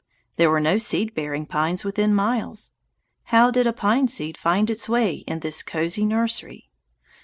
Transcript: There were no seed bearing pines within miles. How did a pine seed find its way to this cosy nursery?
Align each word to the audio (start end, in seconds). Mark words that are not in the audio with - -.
There 0.37 0.49
were 0.49 0.59
no 0.59 0.79
seed 0.79 1.13
bearing 1.13 1.45
pines 1.45 1.83
within 1.83 2.15
miles. 2.15 2.73
How 3.25 3.51
did 3.51 3.67
a 3.67 3.71
pine 3.71 4.07
seed 4.07 4.35
find 4.35 4.67
its 4.67 4.89
way 4.89 5.21
to 5.27 5.35
this 5.37 5.61
cosy 5.61 6.05
nursery? 6.07 6.71